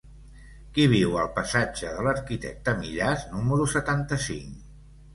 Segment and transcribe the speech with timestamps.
[0.77, 4.61] Qui viu al passatge de l'Arquitecte Millàs número setanta-cinc?